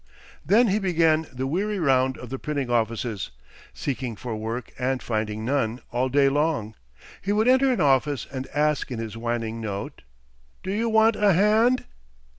Then 0.43 0.69
he 0.69 0.79
began 0.79 1.27
the 1.31 1.45
weary 1.45 1.77
round 1.77 2.17
of 2.17 2.31
the 2.31 2.39
printing 2.39 2.71
offices, 2.71 3.29
seeking 3.71 4.15
for 4.15 4.35
work 4.35 4.71
and 4.79 4.99
finding 4.99 5.45
none, 5.45 5.79
all 5.91 6.09
day 6.09 6.27
long. 6.27 6.73
He 7.21 7.31
would 7.31 7.47
enter 7.47 7.71
an 7.71 7.81
office 7.81 8.25
and 8.33 8.47
ask 8.47 8.89
in 8.91 8.97
his 8.97 9.15
whining 9.15 9.61
note: 9.61 10.01
"Do 10.63 10.71
you 10.73 10.89
want 10.89 11.17
a 11.17 11.33
hand?" 11.33 11.85